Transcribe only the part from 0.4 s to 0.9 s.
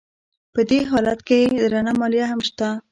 په دې